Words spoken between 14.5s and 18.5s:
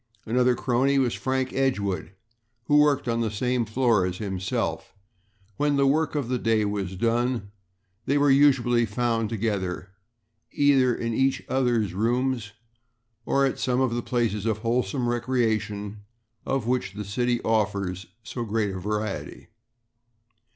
wholesome recreation of which the city offers so